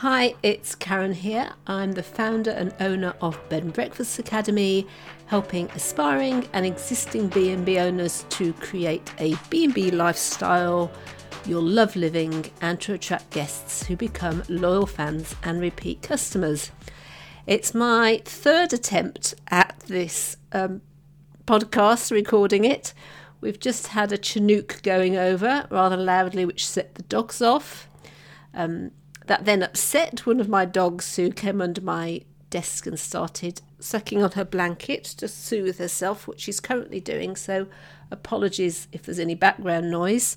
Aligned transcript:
Hi, 0.00 0.34
it's 0.42 0.74
Karen 0.74 1.12
here. 1.12 1.52
I'm 1.66 1.92
the 1.92 2.02
founder 2.02 2.52
and 2.52 2.74
owner 2.80 3.12
of 3.20 3.38
Bed 3.50 3.64
and 3.64 3.72
Breakfast 3.74 4.18
Academy, 4.18 4.86
helping 5.26 5.68
aspiring 5.72 6.48
and 6.54 6.64
existing 6.64 7.28
B&B 7.28 7.78
owners 7.78 8.24
to 8.30 8.54
create 8.54 9.12
a 9.18 9.36
B&B 9.50 9.90
lifestyle 9.90 10.90
you'll 11.44 11.60
love 11.60 11.96
living 11.96 12.50
and 12.62 12.80
to 12.80 12.94
attract 12.94 13.28
guests 13.28 13.84
who 13.84 13.94
become 13.94 14.42
loyal 14.48 14.86
fans 14.86 15.34
and 15.42 15.60
repeat 15.60 16.00
customers. 16.00 16.70
It's 17.46 17.74
my 17.74 18.22
third 18.24 18.72
attempt 18.72 19.34
at 19.48 19.80
this 19.80 20.38
um, 20.52 20.80
podcast, 21.44 22.10
recording 22.10 22.64
it. 22.64 22.94
We've 23.42 23.60
just 23.60 23.88
had 23.88 24.12
a 24.12 24.16
Chinook 24.16 24.80
going 24.82 25.18
over 25.18 25.66
rather 25.68 25.98
loudly, 25.98 26.46
which 26.46 26.66
set 26.66 26.94
the 26.94 27.02
dogs 27.02 27.42
off. 27.42 27.86
Um, 28.54 28.92
that 29.30 29.44
then 29.44 29.62
upset 29.62 30.26
one 30.26 30.40
of 30.40 30.48
my 30.48 30.64
dogs 30.64 31.14
who 31.14 31.30
came 31.30 31.60
under 31.60 31.80
my 31.80 32.20
desk 32.50 32.84
and 32.84 32.98
started 32.98 33.62
sucking 33.78 34.20
on 34.20 34.32
her 34.32 34.44
blanket 34.44 35.04
to 35.04 35.28
soothe 35.28 35.78
herself, 35.78 36.26
which 36.26 36.40
she's 36.40 36.58
currently 36.58 36.98
doing. 36.98 37.36
So, 37.36 37.68
apologies 38.10 38.88
if 38.90 39.04
there's 39.04 39.20
any 39.20 39.36
background 39.36 39.88
noise. 39.88 40.36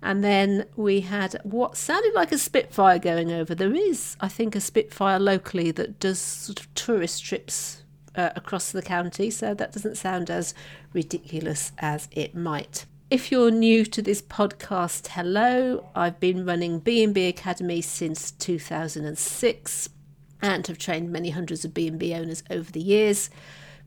And 0.00 0.22
then 0.22 0.66
we 0.76 1.00
had 1.00 1.36
what 1.42 1.76
sounded 1.76 2.14
like 2.14 2.30
a 2.30 2.38
Spitfire 2.38 3.00
going 3.00 3.32
over. 3.32 3.56
There 3.56 3.74
is, 3.74 4.16
I 4.20 4.28
think, 4.28 4.54
a 4.54 4.60
Spitfire 4.60 5.18
locally 5.18 5.72
that 5.72 5.98
does 5.98 6.20
sort 6.20 6.60
of 6.60 6.72
tourist 6.74 7.24
trips 7.24 7.82
uh, 8.14 8.30
across 8.36 8.70
the 8.70 8.82
county, 8.82 9.30
so 9.30 9.52
that 9.52 9.72
doesn't 9.72 9.96
sound 9.96 10.30
as 10.30 10.54
ridiculous 10.92 11.72
as 11.78 12.08
it 12.12 12.36
might. 12.36 12.86
If 13.12 13.30
you're 13.30 13.50
new 13.50 13.84
to 13.84 14.00
this 14.00 14.22
podcast, 14.22 15.08
hello. 15.08 15.86
I've 15.94 16.18
been 16.18 16.46
running 16.46 16.78
B&B 16.78 17.26
Academy 17.26 17.82
since 17.82 18.30
2006 18.30 19.88
and 20.40 20.66
have 20.66 20.78
trained 20.78 21.12
many 21.12 21.28
hundreds 21.28 21.62
of 21.62 21.74
B&B 21.74 22.14
owners 22.14 22.42
over 22.48 22.72
the 22.72 22.80
years. 22.80 23.28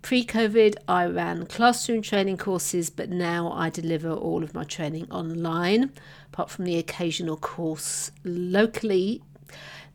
Pre-COVID, 0.04 0.76
I 0.88 1.08
ran 1.08 1.48
classroom 1.48 2.04
training 2.04 2.38
courses, 2.38 2.92
but 2.92 3.10
now 3.10 3.52
I 3.52 3.72
deliver 3.72 4.12
all 4.12 4.44
of 4.44 4.54
my 4.54 4.64
training 4.64 5.10
online, 5.10 5.92
apart 6.32 6.52
from 6.52 6.66
the 6.66 6.78
occasional 6.78 7.36
course 7.36 8.12
locally. 8.24 9.24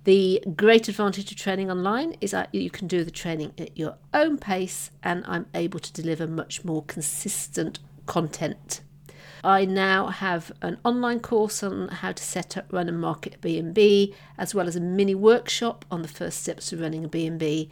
The 0.03 0.43
great 0.57 0.89
advantage 0.89 1.31
of 1.31 1.39
training 1.39 1.71
online 1.71 2.17
is 2.21 2.33
that 2.33 2.53
you 2.53 2.69
can 2.69 2.89
do 2.89 3.05
the 3.05 3.13
training 3.13 3.53
at 3.59 3.79
your 3.79 3.97
own 4.13 4.39
pace, 4.39 4.91
and 5.05 5.23
I'm 5.29 5.47
able 5.55 5.79
to 5.79 5.93
deliver 5.93 6.27
much 6.27 6.65
more 6.65 6.83
consistent 6.83 7.79
content 8.07 8.81
I 9.43 9.65
now 9.65 10.09
have 10.09 10.53
an 10.63 10.79
online 10.85 11.21
course 11.21 11.63
on 11.63 11.89
how 11.89 12.13
to 12.13 12.23
set 12.23 12.57
up, 12.57 12.73
run 12.73 12.89
and 12.89 13.01
market 13.01 13.37
a 13.37 13.39
B&B, 13.39 14.15
as 14.39 14.55
well 14.55 14.69
as 14.69 14.77
a 14.77 14.81
mini 14.81 15.15
workshop 15.15 15.85
on 15.91 16.03
the 16.03 16.09
first 16.09 16.43
steps 16.43 16.73
of 16.73 16.81
running 16.81 17.05
a 17.05 17.09
B&B. 17.09 17.71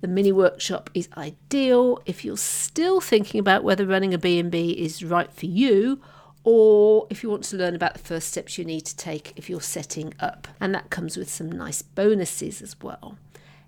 The 0.00 0.08
mini 0.08 0.32
workshop 0.32 0.90
is 0.94 1.08
ideal 1.16 2.00
if 2.06 2.24
you're 2.24 2.38
still 2.38 3.00
thinking 3.00 3.38
about 3.38 3.64
whether 3.64 3.84
running 3.84 4.14
a 4.14 4.18
B&B 4.18 4.70
is 4.70 5.04
right 5.04 5.32
for 5.32 5.46
you 5.46 6.00
or 6.42 7.06
if 7.10 7.22
you 7.22 7.28
want 7.28 7.44
to 7.44 7.56
learn 7.56 7.74
about 7.74 7.92
the 7.92 8.00
first 8.00 8.28
steps 8.28 8.56
you 8.56 8.64
need 8.64 8.86
to 8.86 8.96
take 8.96 9.34
if 9.36 9.50
you're 9.50 9.60
setting 9.60 10.14
up. 10.18 10.48
And 10.58 10.74
that 10.74 10.88
comes 10.88 11.18
with 11.18 11.28
some 11.28 11.52
nice 11.52 11.82
bonuses 11.82 12.62
as 12.62 12.74
well. 12.80 13.18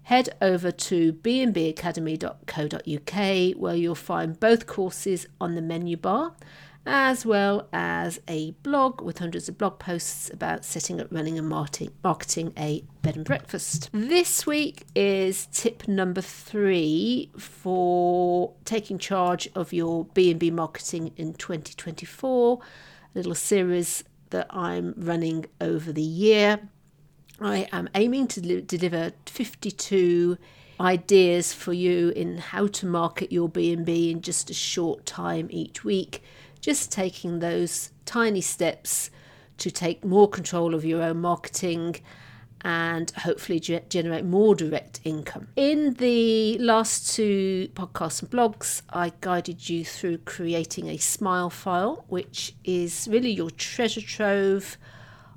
Head 0.04 0.30
over 0.40 0.72
to 0.72 1.12
bnbacademy.co.uk 1.12 3.60
where 3.60 3.74
you'll 3.74 3.94
find 3.94 4.40
both 4.40 4.66
courses 4.66 5.26
on 5.40 5.54
the 5.54 5.62
menu 5.62 5.96
bar 5.96 6.34
as 6.84 7.24
well 7.24 7.68
as 7.72 8.20
a 8.26 8.50
blog 8.62 9.00
with 9.00 9.18
hundreds 9.18 9.48
of 9.48 9.56
blog 9.56 9.78
posts 9.78 10.30
about 10.30 10.64
setting 10.64 11.00
up, 11.00 11.06
running, 11.10 11.38
and 11.38 11.48
marketing 11.48 12.52
a 12.58 12.84
bed 13.02 13.16
and 13.16 13.24
breakfast. 13.24 13.88
This 13.92 14.46
week 14.46 14.84
is 14.94 15.46
tip 15.52 15.86
number 15.86 16.20
three 16.20 17.30
for 17.38 18.52
taking 18.64 18.98
charge 18.98 19.48
of 19.54 19.72
your 19.72 20.06
B&B 20.06 20.50
marketing 20.50 21.12
in 21.16 21.34
2024, 21.34 22.58
a 22.60 23.18
little 23.18 23.34
series 23.34 24.02
that 24.30 24.46
I'm 24.50 24.94
running 24.96 25.46
over 25.60 25.92
the 25.92 26.02
year. 26.02 26.68
I 27.40 27.68
am 27.72 27.88
aiming 27.94 28.28
to 28.28 28.60
deliver 28.60 29.12
52 29.26 30.36
ideas 30.80 31.52
for 31.52 31.72
you 31.72 32.10
in 32.10 32.38
how 32.38 32.66
to 32.66 32.86
market 32.86 33.30
your 33.30 33.48
B&B 33.48 34.10
in 34.10 34.20
just 34.20 34.50
a 34.50 34.54
short 34.54 35.06
time 35.06 35.46
each 35.50 35.84
week 35.84 36.22
just 36.62 36.90
taking 36.90 37.40
those 37.40 37.90
tiny 38.06 38.40
steps 38.40 39.10
to 39.58 39.70
take 39.70 40.04
more 40.04 40.28
control 40.28 40.74
of 40.74 40.84
your 40.84 41.02
own 41.02 41.20
marketing 41.20 41.96
and 42.64 43.10
hopefully 43.10 43.58
ge- 43.58 43.82
generate 43.88 44.24
more 44.24 44.54
direct 44.54 45.00
income. 45.04 45.48
In 45.56 45.94
the 45.94 46.56
last 46.58 47.14
two 47.14 47.68
podcasts 47.74 48.22
and 48.22 48.30
blogs, 48.30 48.82
I 48.90 49.12
guided 49.20 49.68
you 49.68 49.84
through 49.84 50.18
creating 50.18 50.88
a 50.88 50.96
smile 50.96 51.50
file, 51.50 52.04
which 52.08 52.54
is 52.64 53.08
really 53.10 53.32
your 53.32 53.50
treasure 53.50 54.00
trove 54.00 54.78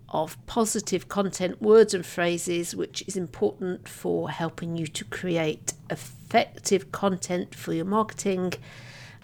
of 0.10 0.38
positive 0.46 1.10
content, 1.10 1.60
words, 1.60 1.96
and 1.96 2.06
phrases, 2.06 2.76
which 2.76 3.04
is 3.08 3.18
important 3.18 3.90
for 3.90 4.30
helping 4.30 4.78
you 4.78 4.86
to 4.86 5.04
create 5.06 5.74
effective 5.90 6.92
content 6.92 7.56
for 7.56 7.74
your 7.74 7.86
marketing 7.86 8.54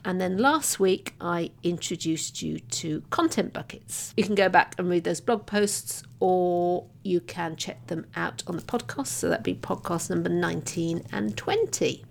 and 0.03 0.19
then 0.19 0.37
last 0.37 0.79
week, 0.79 1.13
I 1.21 1.51
introduced 1.63 2.41
you 2.41 2.59
to 2.59 3.01
content 3.09 3.53
buckets. 3.53 4.13
You 4.17 4.23
can 4.23 4.35
go 4.35 4.49
back 4.49 4.75
and 4.77 4.89
read 4.89 5.03
those 5.03 5.21
blog 5.21 5.45
posts, 5.45 6.03
or 6.19 6.87
you 7.03 7.19
can 7.19 7.55
check 7.55 7.87
them 7.87 8.05
out 8.15 8.43
on 8.47 8.55
the 8.55 8.61
podcast. 8.61 9.07
So 9.07 9.29
that'd 9.29 9.43
be 9.43 9.55
podcast 9.55 10.09
number 10.09 10.29
19 10.29 11.03
and 11.11 11.37
20. 11.37 12.03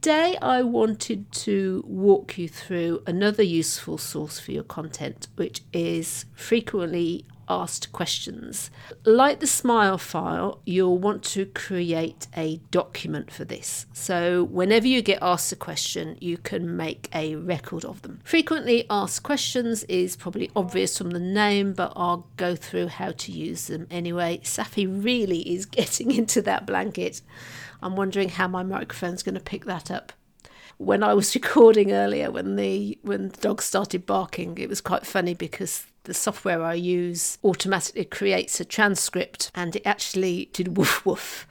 Today, 0.00 0.36
I 0.42 0.62
wanted 0.62 1.32
to 1.32 1.82
walk 1.86 2.36
you 2.36 2.46
through 2.46 3.02
another 3.06 3.42
useful 3.42 3.96
source 3.96 4.38
for 4.38 4.52
your 4.52 4.62
content, 4.62 5.28
which 5.36 5.62
is 5.72 6.26
frequently 6.34 7.24
asked 7.48 7.92
questions. 7.92 8.70
Like 9.04 9.40
the 9.40 9.46
Smile 9.46 9.98
file, 9.98 10.60
you'll 10.64 10.98
want 10.98 11.22
to 11.24 11.46
create 11.46 12.26
a 12.36 12.60
document 12.70 13.30
for 13.30 13.44
this. 13.44 13.86
So, 13.92 14.44
whenever 14.44 14.86
you 14.86 15.02
get 15.02 15.18
asked 15.22 15.52
a 15.52 15.56
question, 15.56 16.16
you 16.20 16.38
can 16.38 16.76
make 16.76 17.08
a 17.14 17.36
record 17.36 17.84
of 17.84 18.02
them. 18.02 18.20
Frequently 18.24 18.86
asked 18.90 19.22
questions 19.22 19.84
is 19.84 20.16
probably 20.16 20.50
obvious 20.54 20.98
from 20.98 21.10
the 21.10 21.20
name, 21.20 21.72
but 21.72 21.92
I'll 21.96 22.26
go 22.36 22.56
through 22.56 22.88
how 22.88 23.12
to 23.12 23.32
use 23.32 23.66
them 23.66 23.86
anyway. 23.90 24.40
Safi 24.42 24.86
really 25.04 25.40
is 25.54 25.66
getting 25.80 26.10
into 26.10 26.42
that 26.42 26.66
blanket. 26.66 27.20
I'm 27.82 27.96
wondering 27.96 28.30
how 28.30 28.48
my 28.48 28.62
microphone's 28.62 29.22
going 29.22 29.34
to 29.34 29.40
pick 29.40 29.64
that 29.66 29.90
up 29.90 30.12
when 30.78 31.02
I 31.02 31.14
was 31.14 31.34
recording 31.36 31.92
earlier, 31.92 32.30
when 32.30 32.56
the 32.56 32.98
when 33.02 33.28
the 33.28 33.40
dog 33.40 33.62
started 33.62 34.06
barking, 34.06 34.58
it 34.58 34.68
was 34.68 34.80
quite 34.80 35.06
funny 35.06 35.34
because 35.34 35.86
the 36.04 36.14
software 36.14 36.62
I 36.62 36.74
use 36.74 37.38
automatically 37.44 38.04
creates 38.04 38.60
a 38.60 38.64
transcript, 38.64 39.50
and 39.54 39.76
it 39.76 39.82
actually 39.84 40.50
did 40.52 40.76
woof 40.76 41.04
woof, 41.04 41.46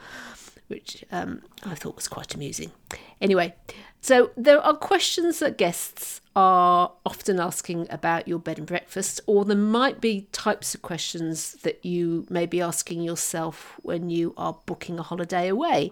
which 0.67 1.03
um, 1.11 1.41
I 1.63 1.75
thought 1.75 1.95
was 1.95 2.07
quite 2.07 2.33
amusing. 2.33 2.71
Anyway, 3.21 3.53
so 4.01 4.31
there 4.35 4.59
are 4.59 4.75
questions 4.75 5.39
that 5.39 5.57
guests 5.57 6.21
are 6.35 6.91
often 7.05 7.39
asking 7.39 7.87
about 7.89 8.27
your 8.27 8.39
bed 8.39 8.57
and 8.57 8.67
breakfast, 8.67 9.21
or 9.27 9.45
there 9.45 9.55
might 9.55 10.01
be 10.01 10.27
types 10.31 10.73
of 10.73 10.81
questions 10.81 11.53
that 11.61 11.83
you 11.85 12.25
may 12.29 12.45
be 12.45 12.59
asking 12.59 13.01
yourself 13.01 13.79
when 13.81 14.09
you 14.09 14.33
are 14.35 14.57
booking 14.65 14.99
a 14.99 15.03
holiday 15.03 15.47
away. 15.47 15.91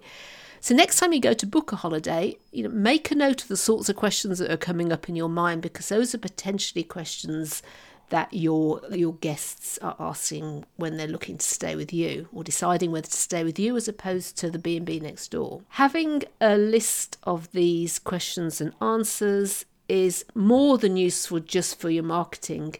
So 0.59 0.75
next 0.75 0.99
time 0.99 1.11
you 1.11 1.19
go 1.19 1.33
to 1.33 1.47
book 1.47 1.71
a 1.71 1.75
holiday, 1.75 2.37
you 2.51 2.63
know, 2.63 2.69
make 2.69 3.09
a 3.09 3.15
note 3.15 3.41
of 3.41 3.47
the 3.47 3.57
sorts 3.57 3.89
of 3.89 3.95
questions 3.95 4.37
that 4.37 4.51
are 4.51 4.57
coming 4.57 4.91
up 4.91 5.09
in 5.09 5.15
your 5.15 5.29
mind 5.29 5.63
because 5.63 5.89
those 5.89 6.13
are 6.13 6.19
potentially 6.19 6.83
questions 6.83 7.63
that 8.11 8.33
your 8.33 8.81
your 8.91 9.13
guests 9.15 9.79
are 9.81 9.95
asking 9.99 10.65
when 10.75 10.97
they're 10.97 11.07
looking 11.07 11.37
to 11.37 11.45
stay 11.45 11.75
with 11.75 11.91
you 11.91 12.27
or 12.33 12.43
deciding 12.43 12.91
whether 12.91 13.07
to 13.07 13.17
stay 13.17 13.43
with 13.43 13.57
you 13.57 13.75
as 13.75 13.87
opposed 13.87 14.37
to 14.37 14.51
the 14.51 14.59
B&B 14.59 14.99
next 14.99 15.31
door. 15.31 15.61
Having 15.69 16.23
a 16.39 16.57
list 16.57 17.17
of 17.23 17.51
these 17.53 17.97
questions 17.97 18.61
and 18.61 18.73
answers 18.81 19.65
is 19.87 20.25
more 20.35 20.77
than 20.77 20.97
useful 20.97 21.39
just 21.39 21.79
for 21.79 21.89
your 21.89 22.03
marketing. 22.03 22.75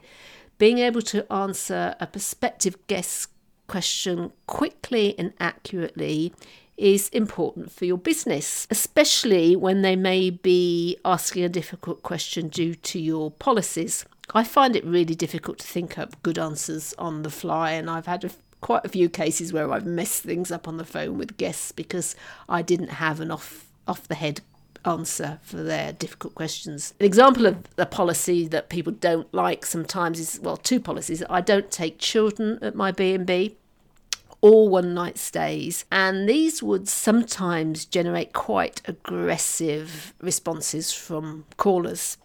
Being 0.58 0.80
able 0.80 1.02
to 1.04 1.32
answer 1.32 1.96
a 2.00 2.08
prospective 2.08 2.76
guest 2.88 3.30
question 3.68 4.34
quickly 4.48 5.18
and 5.18 5.34
accurately 5.40 6.34
is 6.76 7.08
important 7.10 7.72
for 7.72 7.86
your 7.86 7.98
business, 7.98 8.68
especially 8.70 9.56
when 9.56 9.82
they 9.82 9.96
may 9.96 10.30
be 10.30 10.98
asking 11.06 11.44
a 11.44 11.50
difficult 11.50 12.04
question 12.04 12.50
due 12.50 12.76
to 12.76 13.00
your 13.00 13.32
policies. 13.32 14.06
I 14.34 14.44
find 14.44 14.76
it 14.76 14.86
really 14.86 15.16
difficult 15.16 15.60
to 15.60 15.68
think 15.68 15.98
up 15.98 16.22
good 16.24 16.40
answers 16.40 16.94
on 16.98 17.24
the 17.24 17.30
fly, 17.30 17.72
and 17.72 17.90
I've 17.90 18.06
had 18.06 18.24
a, 18.24 18.32
quite 18.62 18.86
a 18.86 18.90
few 18.90 19.10
cases 19.10 19.52
where 19.52 19.72
I've 19.72 19.86
messed 19.86 20.24
things 20.24 20.52
up 20.52 20.68
on 20.68 20.78
the 20.78 20.86
phone 20.86 21.18
with 21.18 21.38
guests 21.38 21.72
because 21.72 22.16
I 22.48 22.62
didn't 22.62 22.90
have 22.90 23.20
an 23.20 23.32
off 23.32 23.68
off 23.88 24.08
the 24.08 24.16
head 24.16 24.42
answer 24.86 25.40
for 25.44 25.58
their 25.58 25.94
difficult 25.94 26.34
questions. 26.34 26.94
An 27.00 27.06
example 27.06 27.46
of 27.46 27.58
a 27.78 27.86
policy 27.86 28.48
that 28.48 28.70
people 28.70 28.94
don't 28.94 29.32
like 29.34 29.66
sometimes 29.66 30.20
is 30.20 30.40
well, 30.42 30.58
two 30.58 30.80
policies. 30.80 31.24
I 31.30 31.42
don't 31.42 31.70
take 31.72 32.00
children 32.00 32.60
at 32.62 32.76
my 32.76 32.92
B 32.92 33.14
and 33.14 33.26
B 33.26 33.58
or 34.42 34.68
one 34.68 34.94
night 34.94 35.20
stays, 35.20 35.86
and 35.92 36.28
these 36.28 36.64
would 36.64 36.88
sometimes 36.88 37.86
generate 37.86 38.34
quite 38.34 38.82
aggressive 38.86 40.16
responses 40.20 40.92
from 40.92 41.46
callers. 41.58 42.18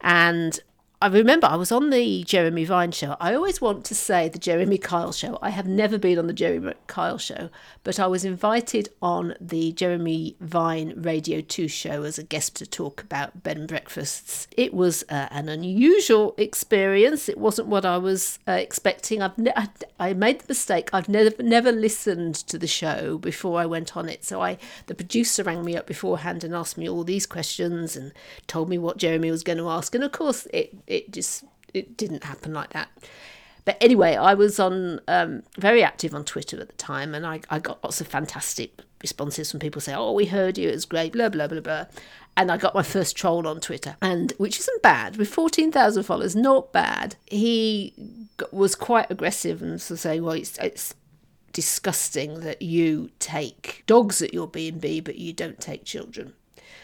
And 0.00 0.58
I 1.02 1.06
remember 1.06 1.46
I 1.46 1.56
was 1.56 1.72
on 1.72 1.88
the 1.88 2.24
Jeremy 2.24 2.66
Vine 2.66 2.92
show. 2.92 3.16
I 3.18 3.34
always 3.34 3.58
want 3.58 3.86
to 3.86 3.94
say 3.94 4.28
the 4.28 4.38
Jeremy 4.38 4.76
Kyle 4.76 5.12
show. 5.12 5.38
I 5.40 5.48
have 5.48 5.66
never 5.66 5.96
been 5.96 6.18
on 6.18 6.26
the 6.26 6.34
Jeremy 6.34 6.74
Kyle 6.88 7.16
show, 7.16 7.48
but 7.84 7.98
I 7.98 8.06
was 8.06 8.22
invited 8.22 8.90
on 9.00 9.34
the 9.40 9.72
Jeremy 9.72 10.36
Vine 10.40 10.92
Radio 10.94 11.40
2 11.40 11.68
show 11.68 12.02
as 12.02 12.18
a 12.18 12.22
guest 12.22 12.56
to 12.56 12.66
talk 12.66 13.02
about 13.02 13.42
bed 13.42 13.56
and 13.56 13.66
breakfasts. 13.66 14.46
It 14.54 14.74
was 14.74 15.02
uh, 15.08 15.28
an 15.30 15.48
unusual 15.48 16.34
experience. 16.36 17.30
It 17.30 17.38
wasn't 17.38 17.68
what 17.68 17.86
I 17.86 17.96
was 17.96 18.38
uh, 18.46 18.52
expecting. 18.52 19.22
I've 19.22 19.38
ne- 19.38 19.54
I, 19.56 19.68
I 19.98 20.12
made 20.12 20.40
the 20.40 20.48
mistake. 20.48 20.90
I've 20.92 21.08
never 21.08 21.30
never 21.42 21.72
listened 21.72 22.34
to 22.34 22.58
the 22.58 22.66
show 22.66 23.16
before 23.16 23.58
I 23.58 23.64
went 23.64 23.96
on 23.96 24.06
it. 24.10 24.22
So 24.26 24.42
I 24.42 24.58
the 24.84 24.94
producer 24.94 25.44
rang 25.44 25.64
me 25.64 25.78
up 25.78 25.86
beforehand 25.86 26.44
and 26.44 26.54
asked 26.54 26.76
me 26.76 26.86
all 26.86 27.04
these 27.04 27.24
questions 27.24 27.96
and 27.96 28.12
told 28.46 28.68
me 28.68 28.76
what 28.76 28.98
Jeremy 28.98 29.30
was 29.30 29.42
going 29.42 29.56
to 29.56 29.70
ask. 29.70 29.94
And 29.94 30.04
of 30.04 30.12
course, 30.12 30.46
it 30.52 30.76
it 30.90 31.12
just 31.12 31.44
it 31.72 31.96
didn't 31.96 32.24
happen 32.24 32.52
like 32.52 32.70
that. 32.70 32.90
But 33.64 33.76
anyway, 33.80 34.16
I 34.16 34.34
was 34.34 34.58
on 34.58 35.00
um, 35.06 35.42
very 35.58 35.82
active 35.82 36.14
on 36.14 36.24
Twitter 36.24 36.60
at 36.60 36.68
the 36.68 36.74
time, 36.74 37.14
and 37.14 37.26
I, 37.26 37.40
I 37.50 37.58
got 37.58 37.82
lots 37.84 38.00
of 38.00 38.08
fantastic 38.08 38.80
responses 39.00 39.50
from 39.50 39.60
people 39.60 39.80
saying, 39.80 39.98
"Oh, 39.98 40.12
we 40.12 40.26
heard 40.26 40.58
you, 40.58 40.68
it 40.68 40.74
was 40.74 40.84
great," 40.84 41.12
blah 41.12 41.28
blah 41.28 41.46
blah 41.46 41.60
blah. 41.60 41.86
And 42.36 42.50
I 42.50 42.56
got 42.56 42.74
my 42.74 42.82
first 42.82 43.16
troll 43.16 43.46
on 43.46 43.60
Twitter, 43.60 43.96
and 44.00 44.32
which 44.38 44.58
isn't 44.58 44.82
bad 44.82 45.16
with 45.16 45.28
fourteen 45.28 45.70
thousand 45.70 46.04
followers, 46.04 46.34
not 46.34 46.72
bad. 46.72 47.16
He 47.26 47.94
was 48.50 48.74
quite 48.74 49.10
aggressive 49.10 49.62
and 49.62 49.80
so 49.80 49.94
saying, 49.94 50.24
"Well, 50.24 50.34
it's, 50.34 50.58
it's 50.58 50.94
disgusting 51.52 52.40
that 52.40 52.62
you 52.62 53.10
take 53.18 53.84
dogs 53.86 54.22
at 54.22 54.32
your 54.32 54.46
B 54.46 54.68
and 54.68 54.80
B, 54.80 55.00
but 55.00 55.16
you 55.16 55.32
don't 55.32 55.60
take 55.60 55.84
children." 55.84 56.32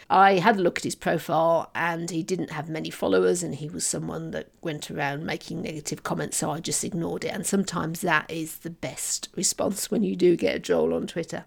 I 0.08 0.34
had 0.34 0.56
a 0.56 0.62
look 0.62 0.78
at 0.78 0.84
his 0.84 0.94
profile 0.94 1.70
and 1.74 2.10
he 2.10 2.22
didn't 2.22 2.50
have 2.50 2.68
many 2.68 2.90
followers 2.90 3.42
and 3.42 3.54
he 3.54 3.68
was 3.68 3.84
someone 3.84 4.30
that 4.30 4.50
went 4.62 4.90
around 4.90 5.26
making 5.26 5.62
negative 5.62 6.02
comments, 6.02 6.36
so 6.36 6.50
I 6.50 6.60
just 6.60 6.84
ignored 6.84 7.24
it. 7.24 7.32
And 7.32 7.44
sometimes 7.44 8.02
that 8.02 8.30
is 8.30 8.58
the 8.58 8.70
best 8.70 9.28
response 9.34 9.90
when 9.90 10.04
you 10.04 10.14
do 10.14 10.36
get 10.36 10.56
a 10.56 10.60
troll 10.60 10.94
on 10.94 11.06
Twitter. 11.06 11.44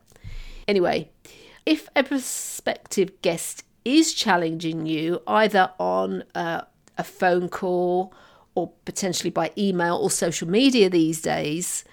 Anyway, 0.68 1.10
if 1.66 1.90
a 1.96 2.04
prospective 2.04 3.22
guest 3.22 3.64
is 3.86 4.14
challenging 4.14 4.86
you 4.86 5.22
either 5.26 5.72
on 5.80 6.24
uh, 6.36 6.62
a 6.98 7.04
phone 7.04 7.48
call 7.48 8.14
or 8.56 8.74
potentially 8.86 9.30
by 9.30 9.52
email 9.58 9.96
or 9.96 10.12
social 10.12 10.50
media 10.50 10.90
these 10.90 11.22
days, 11.22 11.86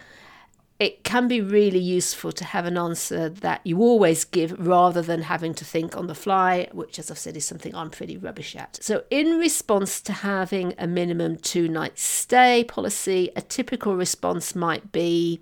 it 0.78 1.04
can 1.04 1.26
be 1.26 1.40
really 1.40 1.78
useful 1.78 2.32
to 2.32 2.44
have 2.44 2.66
an 2.66 2.76
answer 2.76 3.30
that 3.30 3.62
you 3.64 3.80
always 3.80 4.24
give 4.24 4.54
rather 4.58 5.00
than 5.00 5.22
having 5.22 5.54
to 5.54 5.64
think 5.64 5.96
on 5.96 6.06
the 6.06 6.14
fly, 6.14 6.68
which, 6.72 6.98
as 6.98 7.10
I've 7.10 7.18
said, 7.18 7.36
is 7.36 7.46
something 7.46 7.74
I'm 7.74 7.88
pretty 7.88 8.18
rubbish 8.18 8.54
at. 8.54 8.78
So, 8.82 9.04
in 9.10 9.38
response 9.38 10.02
to 10.02 10.12
having 10.12 10.74
a 10.76 10.86
minimum 10.86 11.38
two 11.38 11.66
night 11.66 11.98
stay 11.98 12.64
policy, 12.64 13.30
a 13.34 13.40
typical 13.40 13.96
response 13.96 14.54
might 14.54 14.92
be, 14.92 15.40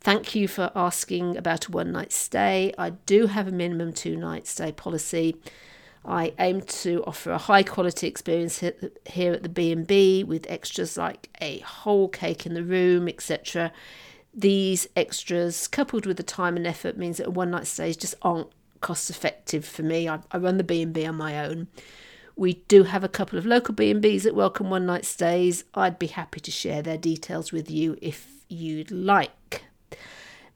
Thank 0.00 0.34
you 0.34 0.46
for 0.46 0.70
asking 0.76 1.36
about 1.36 1.66
a 1.66 1.72
one 1.72 1.90
night 1.90 2.12
stay. 2.12 2.72
I 2.78 2.90
do 2.90 3.26
have 3.26 3.48
a 3.48 3.52
minimum 3.52 3.92
two 3.92 4.16
night 4.16 4.46
stay 4.46 4.70
policy. 4.70 5.36
I 6.04 6.34
aim 6.38 6.60
to 6.60 7.02
offer 7.06 7.32
a 7.32 7.38
high 7.38 7.62
quality 7.64 8.06
experience 8.06 8.60
here 8.60 9.32
at 9.32 9.42
the 9.42 9.48
B&B 9.48 10.24
with 10.24 10.46
extras 10.48 10.96
like 10.96 11.28
a 11.40 11.58
whole 11.58 12.08
cake 12.08 12.46
in 12.46 12.54
the 12.54 12.62
room, 12.62 13.08
etc 13.08 13.72
these 14.34 14.86
extras, 14.94 15.68
coupled 15.68 16.06
with 16.06 16.16
the 16.16 16.22
time 16.22 16.56
and 16.56 16.66
effort, 16.66 16.96
means 16.96 17.16
that 17.16 17.32
one 17.32 17.50
night 17.50 17.66
stays 17.66 17.96
just 17.96 18.14
aren't 18.22 18.48
cost 18.80 19.10
effective 19.10 19.64
for 19.64 19.82
me. 19.82 20.08
I, 20.08 20.20
I 20.30 20.38
run 20.38 20.56
the 20.56 20.64
B 20.64 20.82
and 20.82 20.92
B 20.92 21.06
on 21.06 21.16
my 21.16 21.44
own. 21.44 21.68
We 22.36 22.54
do 22.68 22.84
have 22.84 23.02
a 23.02 23.08
couple 23.08 23.36
of 23.38 23.46
local 23.46 23.74
B&Bs 23.74 24.22
that 24.22 24.34
welcome 24.34 24.70
one 24.70 24.86
night 24.86 25.04
stays. 25.04 25.64
I'd 25.74 25.98
be 25.98 26.06
happy 26.06 26.38
to 26.38 26.50
share 26.52 26.82
their 26.82 26.96
details 26.96 27.50
with 27.50 27.68
you 27.68 27.98
if 28.00 28.28
you'd 28.48 28.92
like. 28.92 29.64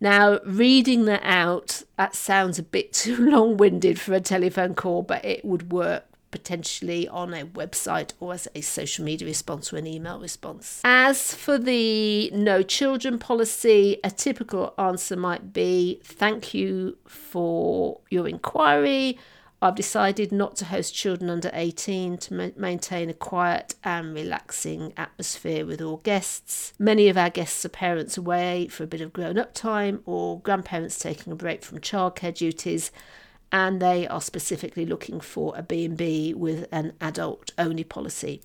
Now, 0.01 0.39
reading 0.45 1.07
that 1.07 1.23
out, 1.25 1.83
that 1.97 2.15
sounds 2.15 2.59
a 2.59 2.63
bit 2.63 2.93
too 2.93 3.17
long 3.17 3.57
winded 3.57 4.01
for 4.01 4.15
a 4.15 4.21
telephone 4.21 4.75
call, 4.75 5.03
but 5.03 5.25
it 5.25 5.45
would 5.45 5.73
work 5.73 6.05
potentially 6.33 7.07
on 7.07 7.33
a 7.33 7.45
website 7.45 8.13
or 8.19 8.33
as 8.33 8.49
a 8.57 8.61
social 8.61 9.05
media 9.05 9.29
response 9.29 9.73
or 9.73 9.77
an 9.77 9.87
email 9.87 10.19
response. 10.19 10.81
As 10.83 11.33
for 11.33 11.59
the 11.59 12.31
no 12.33 12.63
children 12.63 13.21
policy, 13.21 13.99
a 14.03 14.11
typical 14.11 14.75
answer 14.77 15.15
might 15.15 15.53
be 15.53 16.01
thank 16.03 16.53
you 16.53 16.97
for 17.07 18.01
your 18.11 18.27
inquiry. 18.27 19.19
I've 19.63 19.77
decided 19.77 20.33
not 20.33 20.57
to 20.57 20.65
host 20.65 20.93
children 20.93 21.31
under 21.31 21.49
18 21.55 22.19
to 22.19 22.35
ma- 22.35 22.49
maintain 22.57 23.09
a 23.09 23.15
quiet 23.15 23.77
and 23.85 24.13
relaxing 24.13 24.93
atmosphere 24.97 25.65
with 25.65 25.81
all 25.81 25.99
guests. 25.99 26.73
Many 26.81 27.09
of 27.09 27.17
our 27.17 27.31
guests 27.31 27.65
are 27.65 27.69
parents 27.69 28.19
away 28.19 28.67
for 28.67 28.83
a 28.83 28.89
bit 28.89 29.01
of 29.01 29.13
grown 29.13 29.39
up 29.39 29.55
time 29.55 30.03
or 30.05 30.41
grandparents 30.41 30.99
taking 30.99 31.33
a 31.33 31.37
break 31.37 31.63
from 31.63 31.79
childcare 31.79 32.35
duties 32.35 32.91
and 33.53 33.81
they 33.81 34.09
are 34.09 34.21
specifically 34.21 34.87
looking 34.87 35.21
for 35.21 35.53
a 35.57 35.63
B&B 35.63 36.35
with 36.35 36.67
an 36.73 36.95
adult 37.01 37.53
only 37.59 37.85
policy. 37.85 38.41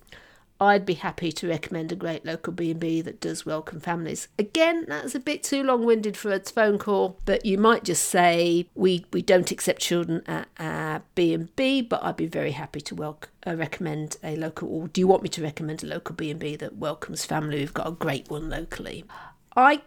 I'd 0.60 0.84
be 0.84 0.94
happy 0.94 1.30
to 1.30 1.48
recommend 1.48 1.92
a 1.92 1.96
great 1.96 2.24
local 2.24 2.52
B&B 2.52 3.00
that 3.02 3.20
does 3.20 3.46
welcome 3.46 3.78
families. 3.78 4.26
Again, 4.38 4.86
that's 4.88 5.14
a 5.14 5.20
bit 5.20 5.44
too 5.44 5.62
long-winded 5.62 6.16
for 6.16 6.32
a 6.32 6.40
phone 6.40 6.78
call, 6.78 7.16
but 7.24 7.46
you 7.46 7.56
might 7.58 7.84
just 7.84 8.04
say 8.08 8.68
we 8.74 9.06
we 9.12 9.22
don't 9.22 9.52
accept 9.52 9.80
children 9.80 10.22
at 10.26 10.48
our 10.58 11.02
B&B, 11.14 11.82
but 11.82 12.02
I'd 12.02 12.16
be 12.16 12.26
very 12.26 12.52
happy 12.52 12.80
to 12.80 12.94
welcome 12.94 13.30
uh, 13.46 13.54
recommend 13.54 14.16
a 14.24 14.34
local 14.34 14.68
or 14.68 14.88
do 14.88 15.00
you 15.00 15.06
want 15.06 15.22
me 15.22 15.28
to 15.28 15.42
recommend 15.42 15.84
a 15.84 15.86
local 15.86 16.16
B&B 16.16 16.56
that 16.56 16.76
welcomes 16.76 17.24
family? 17.24 17.58
We've 17.58 17.72
got 17.72 17.86
a 17.86 17.92
great 17.92 18.28
one 18.28 18.50
locally. 18.50 19.04
I 19.56 19.82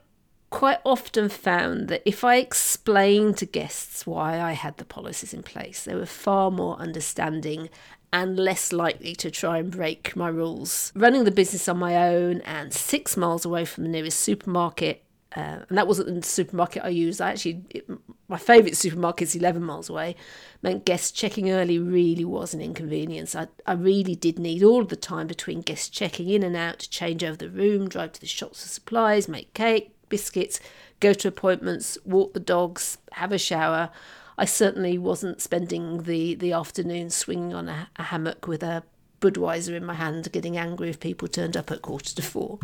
quite 0.52 0.80
often 0.86 1.30
found 1.30 1.88
that 1.88 2.04
if 2.06 2.24
I 2.24 2.36
explained 2.36 3.38
to 3.38 3.46
guests 3.46 4.06
why 4.06 4.40
I 4.40 4.52
had 4.52 4.78
the 4.78 4.86
policies 4.86 5.34
in 5.34 5.42
place, 5.42 5.84
they 5.84 5.96
were 5.96 6.06
far 6.06 6.52
more 6.52 6.78
understanding 6.78 7.70
and 8.14 8.38
less 8.38 8.74
likely 8.74 9.16
to 9.16 9.32
try 9.32 9.58
and 9.58 9.72
break 9.72 10.16
my 10.16 10.28
rules. 10.28 10.92
Running 10.94 11.24
the 11.24 11.32
business 11.32 11.70
on 11.70 11.80
my 11.80 12.10
own 12.10 12.42
and 12.42 12.74
six 12.74 13.16
miles 13.16 13.46
away 13.46 13.64
from 13.64 13.86
the 13.86 13.90
nearest 13.90 14.20
supermarket, 14.20 15.06
uh, 15.38 15.60
and 15.70 15.78
that 15.78 15.88
wasn't 15.88 16.22
the 16.22 16.28
supermarket 16.28 16.84
I 16.84 16.90
used. 16.90 17.22
I 17.22 17.32
actually, 17.32 17.64
it, 17.70 17.90
my 18.28 18.38
favourite 18.38 18.76
supermarket 18.76 19.30
is 19.30 19.36
11 19.38 19.64
miles 19.64 19.90
away, 19.90 20.18
meant 20.62 20.84
guests 20.84 21.12
checking 21.12 21.50
early 21.50 21.80
really 21.80 22.26
was 22.26 22.54
an 22.54 22.60
inconvenience. 22.60 23.34
I, 23.34 23.48
I 23.66 23.74
really 23.74 24.16
did 24.16 24.38
need 24.38 24.64
all 24.64 24.84
the 24.84 24.98
time 24.98 25.28
between 25.28 25.62
guests 25.62 25.88
checking 25.88 26.28
in 26.28 26.44
and 26.44 26.58
out 26.58 26.80
to 26.80 26.90
change 26.90 27.24
over 27.24 27.38
the 27.38 27.50
room, 27.50 27.88
drive 27.88 28.12
to 28.14 28.20
the 28.20 28.28
shops 28.28 28.62
for 28.62 28.68
supplies, 28.68 29.30
make 29.30 29.54
cake, 29.54 29.96
biscuits, 30.12 30.60
go 31.00 31.14
to 31.14 31.28
appointments, 31.28 31.98
walk 32.06 32.36
the 32.36 32.40
dogs, 32.40 33.00
have 33.14 33.32
a 33.32 33.40
shower. 33.40 33.90
I 34.38 34.46
certainly 34.46 35.00
wasn't 35.00 35.42
spending 35.42 36.04
the, 36.04 36.36
the 36.36 36.52
afternoon 36.52 37.10
swinging 37.10 37.56
on 37.56 37.68
a, 37.68 37.90
a 37.96 38.04
hammock 38.04 38.48
with 38.48 38.62
a 38.62 38.84
Budweiser 39.20 39.76
in 39.76 39.86
my 39.86 39.94
hand, 39.94 40.32
getting 40.32 40.58
angry 40.58 40.90
if 40.90 41.00
people 41.00 41.28
turned 41.28 41.56
up 41.56 41.72
at 41.72 41.82
quarter 41.82 42.14
to 42.16 42.22
four. 42.22 42.60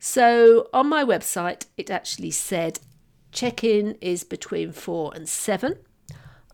So 0.00 0.68
on 0.72 0.88
my 0.88 1.04
website, 1.04 1.66
it 1.76 1.90
actually 1.90 2.32
said 2.32 2.78
check 3.32 3.64
in 3.64 3.96
is 4.00 4.22
between 4.22 4.72
four 4.72 5.12
and 5.14 5.28
seven. 5.28 5.76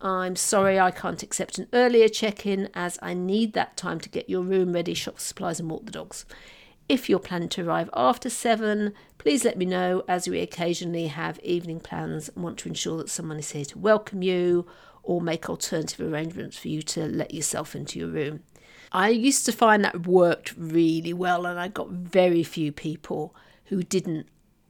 I'm 0.01 0.35
sorry 0.35 0.79
I 0.79 0.89
can't 0.89 1.21
accept 1.21 1.59
an 1.59 1.67
earlier 1.73 2.07
check 2.07 2.45
in 2.45 2.69
as 2.73 2.97
I 3.01 3.13
need 3.13 3.53
that 3.53 3.77
time 3.77 3.99
to 3.99 4.09
get 4.09 4.29
your 4.29 4.41
room 4.41 4.73
ready, 4.73 4.95
shop 4.95 5.19
supplies, 5.19 5.59
and 5.59 5.69
walk 5.69 5.85
the 5.85 5.91
dogs. 5.91 6.25
If 6.91 7.09
you're 7.09 7.19
planning 7.19 7.47
to 7.47 7.65
arrive 7.65 7.89
after 7.93 8.29
seven, 8.29 8.93
please 9.17 9.45
let 9.45 9.57
me 9.57 9.63
know 9.63 10.03
as 10.09 10.27
we 10.27 10.41
occasionally 10.41 11.07
have 11.07 11.39
evening 11.39 11.79
plans 11.79 12.27
and 12.27 12.43
want 12.43 12.57
to 12.57 12.67
ensure 12.67 12.97
that 12.97 13.09
someone 13.09 13.39
is 13.39 13.51
here 13.51 13.63
to 13.63 13.79
welcome 13.79 14.21
you 14.21 14.67
or 15.01 15.21
make 15.21 15.49
alternative 15.49 16.01
arrangements 16.11 16.57
for 16.57 16.67
you 16.67 16.81
to 16.81 17.05
let 17.05 17.33
yourself 17.33 17.77
into 17.77 17.97
your 17.97 18.09
room. 18.09 18.41
I 18.91 19.07
used 19.07 19.45
to 19.45 19.53
find 19.53 19.85
that 19.85 20.05
worked 20.05 20.53
really 20.57 21.13
well, 21.13 21.45
and 21.45 21.57
I 21.57 21.69
got 21.69 21.91
very 21.91 22.43
few 22.43 22.73
people 22.73 23.33
who 23.67 23.83
didn't 23.83 24.27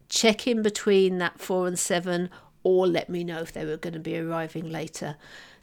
check 0.08 0.46
in 0.46 0.62
between 0.62 1.18
that 1.18 1.40
four 1.40 1.66
and 1.66 1.80
seven 1.80 2.30
or 2.64 2.88
let 2.88 3.10
me 3.10 3.24
know 3.24 3.40
if 3.40 3.52
they 3.52 3.66
were 3.66 3.78
going 3.78 3.94
to 3.94 4.00
be 4.00 4.18
arriving 4.18 4.70
later. 4.70 5.16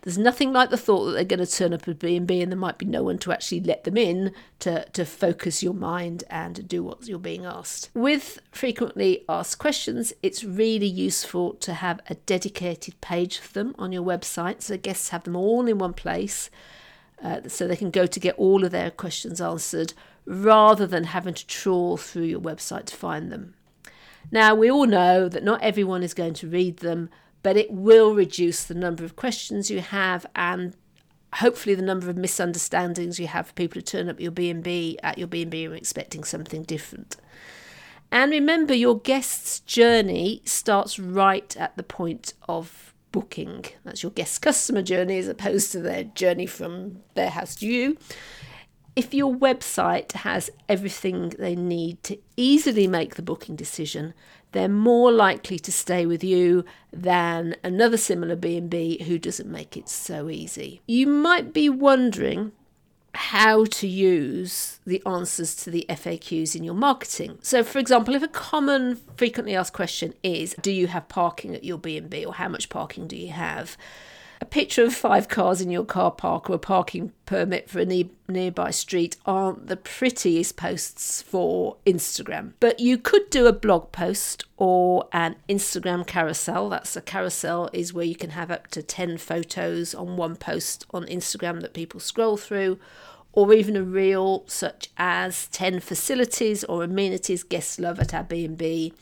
There's 0.02 0.18
nothing 0.18 0.52
like 0.52 0.70
the 0.70 0.76
thought 0.76 1.06
that 1.06 1.12
they're 1.12 1.24
going 1.24 1.44
to 1.44 1.46
turn 1.46 1.74
up 1.74 1.88
at 1.88 1.98
B&B 1.98 2.40
and 2.40 2.52
there 2.52 2.58
might 2.58 2.78
be 2.78 2.86
no 2.86 3.02
one 3.02 3.18
to 3.18 3.32
actually 3.32 3.60
let 3.60 3.82
them 3.82 3.96
in 3.96 4.32
to, 4.60 4.84
to 4.90 5.04
focus 5.04 5.62
your 5.62 5.74
mind 5.74 6.22
and 6.30 6.68
do 6.68 6.84
what 6.84 7.06
you're 7.08 7.18
being 7.18 7.44
asked. 7.44 7.90
With 7.94 8.38
frequently 8.52 9.24
asked 9.28 9.58
questions, 9.58 10.12
it's 10.22 10.44
really 10.44 10.86
useful 10.86 11.54
to 11.54 11.74
have 11.74 12.00
a 12.08 12.14
dedicated 12.14 13.00
page 13.00 13.38
for 13.38 13.52
them 13.52 13.74
on 13.76 13.90
your 13.90 14.04
website 14.04 14.62
so 14.62 14.76
guests 14.76 15.08
have 15.08 15.24
them 15.24 15.34
all 15.34 15.66
in 15.66 15.78
one 15.78 15.94
place 15.94 16.48
uh, 17.22 17.40
so 17.48 17.66
they 17.66 17.76
can 17.76 17.90
go 17.90 18.06
to 18.06 18.20
get 18.20 18.38
all 18.38 18.64
of 18.64 18.70
their 18.70 18.92
questions 18.92 19.40
answered 19.40 19.94
rather 20.24 20.86
than 20.86 21.04
having 21.04 21.34
to 21.34 21.46
trawl 21.46 21.96
through 21.96 22.22
your 22.22 22.40
website 22.40 22.84
to 22.84 22.96
find 22.96 23.32
them. 23.32 23.54
Now, 24.30 24.54
we 24.54 24.70
all 24.70 24.86
know 24.86 25.28
that 25.28 25.44
not 25.44 25.62
everyone 25.62 26.02
is 26.02 26.14
going 26.14 26.34
to 26.34 26.48
read 26.48 26.78
them, 26.78 27.08
but 27.42 27.56
it 27.56 27.70
will 27.70 28.14
reduce 28.14 28.64
the 28.64 28.74
number 28.74 29.04
of 29.04 29.16
questions 29.16 29.70
you 29.70 29.80
have 29.80 30.26
and 30.34 30.76
hopefully 31.34 31.74
the 31.74 31.82
number 31.82 32.08
of 32.08 32.16
misunderstandings 32.16 33.18
you 33.18 33.26
have 33.26 33.48
for 33.48 33.52
people 33.54 33.80
to 33.80 33.84
turn 33.84 34.08
up 34.08 34.20
your 34.20 34.30
B&B 34.30 34.98
at 35.02 35.18
your 35.18 35.28
B&B 35.28 35.64
and 35.64 35.74
expecting 35.74 36.24
something 36.24 36.62
different. 36.62 37.16
And 38.10 38.32
remember 38.32 38.74
your 38.74 38.98
guest's 38.98 39.60
journey 39.60 40.40
starts 40.44 40.98
right 40.98 41.54
at 41.56 41.76
the 41.76 41.82
point 41.82 42.32
of 42.48 42.94
booking. 43.12 43.66
That's 43.84 44.02
your 44.02 44.12
guest 44.12 44.40
customer 44.42 44.82
journey 44.82 45.18
as 45.18 45.28
opposed 45.28 45.72
to 45.72 45.80
their 45.80 46.04
journey 46.04 46.46
from 46.46 47.00
their 47.14 47.30
house 47.30 47.56
to 47.56 47.66
you. 47.66 47.98
If 48.98 49.14
your 49.14 49.32
website 49.32 50.10
has 50.10 50.50
everything 50.68 51.28
they 51.38 51.54
need 51.54 52.02
to 52.02 52.18
easily 52.36 52.88
make 52.88 53.14
the 53.14 53.22
booking 53.22 53.54
decision, 53.54 54.12
they're 54.50 54.68
more 54.68 55.12
likely 55.12 55.60
to 55.60 55.70
stay 55.70 56.04
with 56.04 56.24
you 56.24 56.64
than 56.92 57.54
another 57.62 57.96
similar 57.96 58.34
B&B 58.34 59.04
who 59.04 59.16
doesn't 59.16 59.48
make 59.48 59.76
it 59.76 59.88
so 59.88 60.28
easy. 60.28 60.80
You 60.88 61.06
might 61.06 61.52
be 61.52 61.68
wondering 61.68 62.50
how 63.14 63.66
to 63.66 63.86
use 63.86 64.80
the 64.84 65.00
answers 65.06 65.54
to 65.62 65.70
the 65.70 65.86
FAQs 65.88 66.56
in 66.56 66.64
your 66.64 66.74
marketing. 66.74 67.38
So 67.40 67.62
for 67.62 67.78
example, 67.78 68.16
if 68.16 68.24
a 68.24 68.26
common 68.26 68.98
frequently 69.16 69.54
asked 69.54 69.74
question 69.74 70.12
is 70.24 70.56
do 70.60 70.72
you 70.72 70.88
have 70.88 71.08
parking 71.08 71.54
at 71.54 71.62
your 71.62 71.78
B&B 71.78 72.24
or 72.24 72.34
how 72.34 72.48
much 72.48 72.68
parking 72.68 73.06
do 73.06 73.16
you 73.16 73.30
have? 73.30 73.76
A 74.40 74.44
picture 74.44 74.84
of 74.84 74.94
five 74.94 75.28
cars 75.28 75.60
in 75.60 75.70
your 75.70 75.84
car 75.84 76.12
park 76.12 76.48
or 76.48 76.54
a 76.54 76.58
parking 76.58 77.12
permit 77.26 77.68
for 77.68 77.80
a 77.80 77.84
ne- 77.84 78.10
nearby 78.28 78.70
street 78.70 79.16
aren't 79.26 79.66
the 79.66 79.76
prettiest 79.76 80.56
posts 80.56 81.20
for 81.22 81.76
Instagram. 81.84 82.52
But 82.60 82.78
you 82.78 82.98
could 82.98 83.30
do 83.30 83.46
a 83.46 83.52
blog 83.52 83.90
post 83.90 84.44
or 84.56 85.08
an 85.12 85.36
Instagram 85.48 86.06
carousel. 86.06 86.68
That's 86.68 86.96
a 86.96 87.02
carousel 87.02 87.68
is 87.72 87.92
where 87.92 88.04
you 88.04 88.14
can 88.14 88.30
have 88.30 88.50
up 88.50 88.68
to 88.68 88.82
10 88.82 89.18
photos 89.18 89.92
on 89.92 90.16
one 90.16 90.36
post 90.36 90.86
on 90.92 91.04
Instagram 91.06 91.60
that 91.62 91.74
people 91.74 91.98
scroll 91.98 92.36
through 92.36 92.78
or 93.32 93.52
even 93.52 93.76
a 93.76 93.82
reel 93.82 94.44
such 94.46 94.88
as 94.96 95.48
10 95.48 95.80
facilities 95.80 96.64
or 96.64 96.84
amenities 96.84 97.42
guests 97.42 97.78
love 97.78 97.98
at 97.98 98.14
our 98.14 98.22
The 98.24 98.92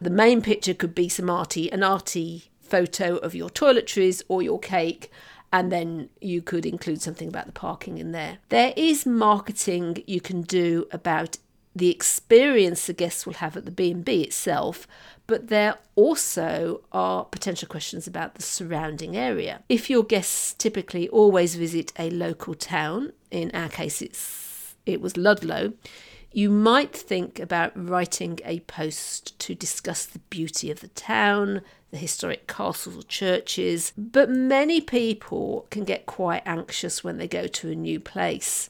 main 0.00 0.42
picture 0.42 0.74
could 0.74 0.94
be 0.94 1.08
some 1.08 1.30
arty, 1.30 1.70
an 1.72 1.82
arty 1.82 2.50
photo 2.66 3.16
of 3.16 3.34
your 3.34 3.50
toiletries 3.50 4.22
or 4.28 4.42
your 4.42 4.58
cake 4.58 5.10
and 5.52 5.70
then 5.70 6.08
you 6.20 6.42
could 6.42 6.66
include 6.66 7.00
something 7.00 7.28
about 7.28 7.46
the 7.46 7.52
parking 7.52 7.98
in 7.98 8.12
there. 8.12 8.38
There 8.48 8.74
is 8.76 9.06
marketing 9.06 10.02
you 10.06 10.20
can 10.20 10.42
do 10.42 10.86
about 10.90 11.38
the 11.74 11.90
experience 11.90 12.86
the 12.86 12.94
guests 12.94 13.26
will 13.26 13.34
have 13.34 13.56
at 13.56 13.66
the 13.66 13.70
B&B 13.70 14.22
itself, 14.22 14.88
but 15.26 15.48
there 15.48 15.76
also 15.94 16.82
are 16.90 17.26
potential 17.26 17.68
questions 17.68 18.06
about 18.06 18.34
the 18.34 18.42
surrounding 18.42 19.16
area. 19.16 19.62
If 19.68 19.90
your 19.90 20.02
guests 20.02 20.54
typically 20.54 21.08
always 21.10 21.54
visit 21.54 21.92
a 21.98 22.10
local 22.10 22.54
town, 22.54 23.12
in 23.30 23.50
our 23.52 23.68
case 23.68 24.00
it's 24.00 24.74
it 24.86 25.00
was 25.00 25.16
Ludlow, 25.16 25.72
you 26.32 26.48
might 26.48 26.94
think 26.94 27.40
about 27.40 27.72
writing 27.74 28.38
a 28.44 28.60
post 28.60 29.38
to 29.40 29.54
discuss 29.54 30.06
the 30.06 30.18
beauty 30.30 30.70
of 30.70 30.80
the 30.80 30.88
town, 30.88 31.60
the 31.96 32.02
historic 32.02 32.46
castles 32.46 32.98
or 32.98 33.02
churches, 33.04 33.92
but 33.96 34.28
many 34.28 34.82
people 34.82 35.66
can 35.70 35.82
get 35.82 36.04
quite 36.04 36.42
anxious 36.44 37.02
when 37.02 37.16
they 37.16 37.26
go 37.26 37.46
to 37.46 37.70
a 37.70 37.74
new 37.74 37.98
place. 37.98 38.68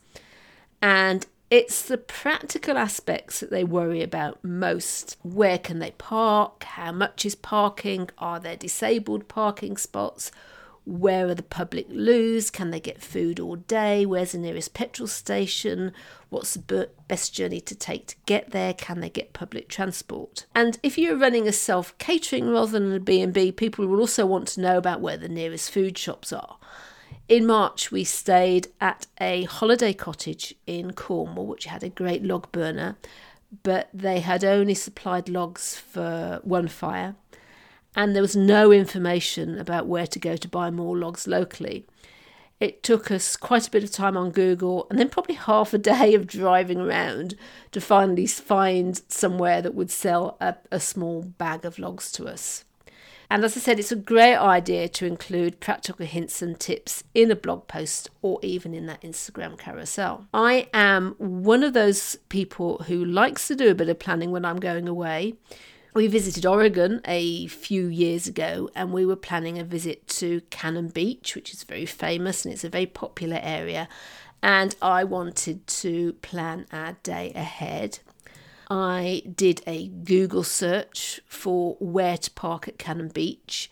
And 0.80 1.26
it's 1.50 1.83
the 1.83 1.99
practical 1.99 2.78
aspects 2.78 3.40
that 3.40 3.50
they 3.50 3.64
worry 3.64 4.00
about 4.00 4.45
most. 4.45 5.16
Where 5.25 5.59
can 5.59 5.80
they 5.80 5.90
park? 5.92 6.62
How 6.62 6.92
much 6.92 7.25
is 7.25 7.35
parking? 7.35 8.11
Are 8.18 8.38
there 8.38 8.56
disabled 8.56 9.26
parking 9.26 9.76
spots? 9.76 10.30
Where 10.87 11.26
are 11.26 11.35
the 11.35 11.43
public 11.43 11.87
loos? 11.90 12.49
Can 12.49 12.71
they 12.71 12.78
get 12.78 13.02
food 13.02 13.40
all 13.40 13.57
day? 13.57 14.07
Where's 14.07 14.33
the 14.33 14.38
nearest 14.38 14.73
petrol 14.73 15.09
station? 15.09 15.93
What's 16.28 16.55
the 16.55 16.90
best 17.09 17.35
journey 17.35 17.61
to 17.62 17.75
take 17.75 18.07
to 18.07 18.16
get 18.25 18.52
there? 18.52 18.73
Can 18.73 19.00
they 19.00 19.11
get 19.11 19.33
public 19.33 19.69
transport? 19.69 20.47
And 20.55 20.78
if 20.85 20.97
you're 20.97 21.16
running 21.16 21.49
a 21.49 21.52
self-catering 21.52 22.49
rather 22.49 22.78
than 22.78 22.93
a 22.93 23.00
B&B, 23.00 23.50
people 23.52 23.85
will 23.85 23.99
also 23.99 24.25
want 24.26 24.47
to 24.49 24.61
know 24.61 24.78
about 24.78 25.00
where 25.00 25.16
the 25.16 25.28
nearest 25.28 25.73
food 25.73 25.99
shops 25.99 26.33
are. 26.33 26.57
In 27.28 27.47
March, 27.47 27.90
we 27.90 28.05
stayed 28.05 28.69
at 28.81 29.09
a 29.21 29.43
holiday 29.43 29.93
cottage 29.93 30.55
in 30.69 30.93
Cornwall, 30.93 31.47
which 31.47 31.64
had 31.64 31.83
a 31.83 31.88
great 31.88 32.23
log 32.23 32.52
burner, 32.52 32.97
but 33.64 33.88
they 33.93 34.21
had 34.21 34.45
only 34.45 34.75
supplied 34.75 35.28
logs 35.28 35.76
for 35.76 36.38
one 36.45 36.69
fire 36.69 37.16
and 37.97 38.15
there 38.15 38.23
was 38.23 38.37
no 38.37 38.71
information 38.71 39.59
about 39.59 39.87
where 39.87 40.07
to 40.07 40.19
go 40.19 40.37
to 40.37 40.49
buy 40.49 40.71
more 40.71 40.97
logs 40.97 41.26
locally. 41.26 41.87
It 42.61 42.83
took 42.83 43.11
us 43.11 43.37
quite 43.37 43.67
a 43.67 43.71
bit 43.71 43.85
of 43.85 43.91
time 43.91 44.17
on 44.17 44.31
Google 44.31 44.87
and 44.88 44.99
then 44.99 45.09
probably 45.09 45.35
half 45.35 45.75
a 45.75 45.79
day 45.79 46.15
of 46.15 46.26
driving 46.26 46.79
around 46.79 47.35
to 47.73 47.81
finally 47.81 48.26
find 48.26 49.00
somewhere 49.09 49.62
that 49.62 49.75
would 49.75 49.91
sell 49.91 50.37
a, 50.41 50.57
a 50.71 50.79
small 50.79 51.23
bag 51.23 51.65
of 51.65 51.79
logs 51.79 52.12
to 52.12 52.26
us. 52.26 52.65
And 53.29 53.45
as 53.45 53.57
I 53.57 53.61
said, 53.61 53.81
it's 53.81 53.91
a 53.91 53.97
great 53.97 54.37
idea 54.37 54.88
to 54.88 55.07
include 55.07 55.59
practical 55.59 56.07
hints 56.07 56.43
and 56.43 56.59
tips 56.61 57.03
in 57.12 57.31
a 57.31 57.37
blog 57.37 57.67
post 57.67 58.09
or 58.23 58.38
even 58.43 58.73
in 58.73 58.87
that 58.87 59.03
Instagram 59.03 59.59
carousel. 59.59 60.26
I 60.33 60.69
am 60.73 61.17
one 61.19 61.65
of 61.65 61.73
those 61.73 62.17
people 62.29 62.85
who 62.87 63.05
likes 63.05 63.49
to 63.49 63.57
do 63.57 63.69
a 63.69 63.75
bit 63.75 63.88
of 63.88 63.99
planning 63.99 64.31
when 64.31 64.45
I'm 64.45 64.61
going 64.61 64.87
away 64.87 65.35
we 65.97 66.09
visited 66.09 66.45
Oregon 66.45 67.00
a 67.07 67.47
few 67.47 67.87
years 67.87 68.29
ago 68.29 68.69
and 68.75 68.93
we 68.93 69.07
were 69.07 69.17
planning 69.17 69.59
a 69.59 69.65
visit 69.65 70.07
to 70.07 70.43
Cannon 70.50 70.88
Beach, 70.88 71.35
which 71.35 71.55
is 71.55 71.65
very 71.65 71.87
famous 71.87 72.45
and 72.45 72.53
it's 72.53 72.65
a 72.65 72.69
very 72.69 72.85
popular 72.85 73.41
area. 73.43 73.88
And 74.43 74.76
I 74.83 75.05
wanted 75.05 75.67
to 75.67 76.12
plan 76.21 76.67
our 76.71 76.99
day 77.03 77.33
ahead. 77.35 78.00
I 78.69 79.23
did 79.35 79.62
a 79.67 79.88
Google 79.88 80.45
search 80.45 81.23
for 81.26 81.76
where 81.81 82.19
to 82.19 82.31
park 82.33 82.69
at 82.69 82.79
Cannon 82.79 83.09
Beach 83.09 83.71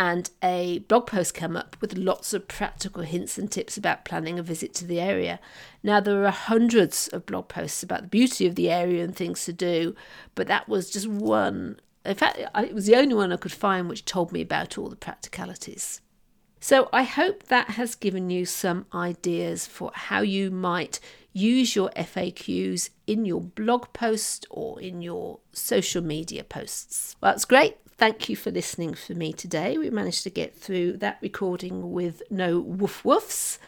and 0.00 0.30
a 0.42 0.78
blog 0.88 1.08
post 1.08 1.34
came 1.34 1.58
up 1.58 1.76
with 1.82 1.98
lots 1.98 2.32
of 2.32 2.48
practical 2.48 3.02
hints 3.02 3.36
and 3.36 3.52
tips 3.52 3.76
about 3.76 4.06
planning 4.06 4.38
a 4.38 4.42
visit 4.42 4.72
to 4.72 4.86
the 4.86 4.98
area. 4.98 5.38
Now, 5.82 6.00
there 6.00 6.24
are 6.24 6.30
hundreds 6.30 7.08
of 7.08 7.26
blog 7.26 7.48
posts 7.48 7.82
about 7.82 8.00
the 8.00 8.08
beauty 8.08 8.46
of 8.46 8.54
the 8.54 8.70
area 8.70 9.04
and 9.04 9.14
things 9.14 9.44
to 9.44 9.52
do, 9.52 9.94
but 10.34 10.46
that 10.46 10.70
was 10.70 10.88
just 10.88 11.06
one. 11.06 11.80
In 12.02 12.14
fact, 12.14 12.38
it 12.38 12.72
was 12.72 12.86
the 12.86 12.96
only 12.96 13.14
one 13.14 13.30
I 13.30 13.36
could 13.36 13.52
find 13.52 13.90
which 13.90 14.06
told 14.06 14.32
me 14.32 14.40
about 14.40 14.78
all 14.78 14.88
the 14.88 14.96
practicalities. 14.96 16.00
So, 16.60 16.88
I 16.94 17.02
hope 17.02 17.48
that 17.48 17.72
has 17.72 17.94
given 17.94 18.30
you 18.30 18.46
some 18.46 18.86
ideas 18.94 19.66
for 19.66 19.92
how 19.94 20.22
you 20.22 20.50
might 20.50 20.98
use 21.34 21.76
your 21.76 21.90
FAQs 21.90 22.88
in 23.06 23.26
your 23.26 23.42
blog 23.42 23.92
post 23.92 24.46
or 24.48 24.80
in 24.80 25.02
your 25.02 25.40
social 25.52 26.02
media 26.02 26.42
posts. 26.42 27.16
Well, 27.20 27.32
that's 27.32 27.44
great. 27.44 27.76
Thank 28.00 28.28
you 28.30 28.34
for 28.34 28.50
listening 28.50 28.94
for 28.94 29.12
me 29.12 29.34
today. 29.34 29.76
We 29.76 29.90
managed 29.90 30.22
to 30.22 30.30
get 30.30 30.56
through 30.56 30.96
that 30.96 31.18
recording 31.20 31.92
with 31.92 32.22
no 32.30 32.58
woof 32.58 33.02
woofs. 33.02 33.58